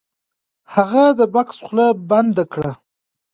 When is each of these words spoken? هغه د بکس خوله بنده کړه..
هغه 0.73 1.03
د 1.19 1.21
بکس 1.33 1.57
خوله 1.65 1.87
بنده 2.09 2.43
کړه.. 2.53 2.71